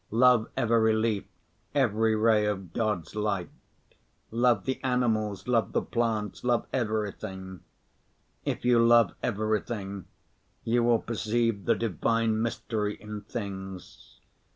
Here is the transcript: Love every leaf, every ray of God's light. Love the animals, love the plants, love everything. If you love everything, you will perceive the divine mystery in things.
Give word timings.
Love 0.09 0.49
every 0.57 0.95
leaf, 0.95 1.25
every 1.75 2.15
ray 2.15 2.47
of 2.47 2.73
God's 2.73 3.13
light. 3.15 3.51
Love 4.31 4.65
the 4.65 4.83
animals, 4.83 5.47
love 5.47 5.73
the 5.73 5.81
plants, 5.83 6.43
love 6.43 6.65
everything. 6.73 7.59
If 8.43 8.65
you 8.65 8.83
love 8.83 9.13
everything, 9.21 10.05
you 10.63 10.83
will 10.83 10.97
perceive 11.03 11.65
the 11.65 11.75
divine 11.75 12.41
mystery 12.41 12.95
in 12.99 13.21
things. 13.21 14.21